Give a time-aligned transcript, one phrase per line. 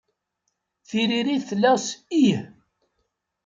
[0.87, 1.87] Tiririt tella s
[2.23, 2.41] "ih".